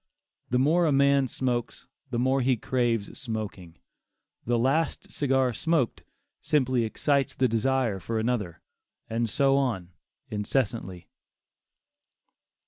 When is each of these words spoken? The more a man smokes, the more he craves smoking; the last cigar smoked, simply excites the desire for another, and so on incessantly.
The 0.49 0.57
more 0.57 0.87
a 0.87 0.91
man 0.91 1.27
smokes, 1.27 1.85
the 2.09 2.17
more 2.17 2.41
he 2.41 2.57
craves 2.57 3.15
smoking; 3.19 3.77
the 4.45 4.57
last 4.57 5.11
cigar 5.11 5.53
smoked, 5.53 6.03
simply 6.41 6.85
excites 6.85 7.35
the 7.35 7.47
desire 7.47 7.99
for 7.99 8.17
another, 8.17 8.61
and 9.11 9.29
so 9.29 9.57
on 9.57 9.91
incessantly. 10.27 11.07